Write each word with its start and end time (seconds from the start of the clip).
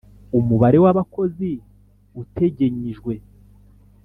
umubare 0.39 0.77
w’abakozi 0.83 1.49
utegenyijwe; 2.21 3.13